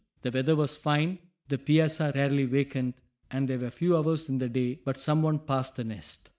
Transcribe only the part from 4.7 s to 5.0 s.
but